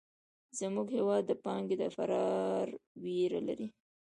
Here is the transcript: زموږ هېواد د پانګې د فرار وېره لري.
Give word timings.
زموږ 0.59 0.87
هېواد 0.97 1.23
د 1.27 1.31
پانګې 1.43 1.75
د 1.79 1.83
فرار 1.95 2.67
وېره 3.03 3.41
لري. 3.47 3.67